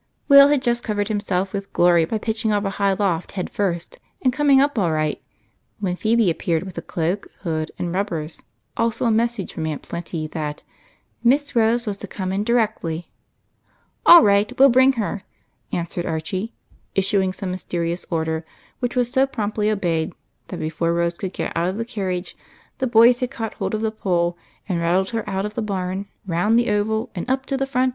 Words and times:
Will 0.27 0.47
had 0.47 0.63
just 0.63 0.83
covered 0.83 1.09
himself 1.09 1.53
with 1.53 1.71
glory 1.73 2.05
by 2.05 2.17
pitch 2.17 2.43
ing 2.43 2.51
off 2.51 2.61
of 2.61 2.65
a 2.65 2.69
high 2.71 2.93
loft 2.93 3.33
head 3.33 3.51
first 3.51 3.99
and 4.23 4.33
coming 4.33 4.59
up 4.59 4.75
all 4.79 4.91
right, 4.91 5.21
when 5.79 5.95
Phebe 5.95 6.27
appeared 6.31 6.63
with 6.63 6.75
a 6.79 6.81
cloak, 6.81 7.27
hood, 7.43 7.69
and 7.77 7.93
rubbers, 7.93 8.41
also 8.75 9.05
a 9.05 9.11
message 9.11 9.53
fi 9.53 9.61
om 9.61 9.67
Aunt 9.67 9.83
Plenty 9.83 10.25
that" 10.29 10.63
Miss 11.23 11.55
Rose 11.55 11.85
was 11.85 11.97
to 11.97 12.07
come 12.07 12.31
in 12.31 12.43
directly."" 12.43 13.11
All 14.07 14.23
right; 14.23 14.51
Ave 14.51 14.55
'11 14.57 14.71
bring 14.71 14.93
her!" 14.93 15.21
answered 15.71 16.07
Archie, 16.07 16.55
issuing 16.95 17.31
some 17.31 17.51
mysterious 17.51 18.03
order, 18.09 18.43
which 18.79 18.95
was 18.95 19.11
so 19.11 19.27
promptly 19.27 19.69
obeyed 19.69 20.13
that, 20.47 20.57
before 20.59 20.95
Rose 20.95 21.15
could 21.19 21.31
get 21.33 21.55
out 21.55 21.67
of 21.69 21.77
the 21.77 21.85
carriage, 21.85 22.35
the 22.79 22.87
boys 22.87 23.19
had 23.19 23.29
caught 23.29 23.53
hold 23.53 23.75
of 23.75 23.81
the 23.81 23.91
pole 23.91 24.35
and 24.67 24.81
rattled 24.81 25.09
her 25.11 25.29
out 25.29 25.45
of 25.45 25.53
the 25.53 25.61
barn, 25.61 26.07
round 26.25 26.57
the 26.57 26.71
oval 26.71 27.11
and 27.13 27.29
up 27.29 27.45
to 27.45 27.55
the 27.55 27.67
front 27.67 27.83
18 27.83 27.83
EIGHT 27.83 27.85
COUSINS. 27.85 27.89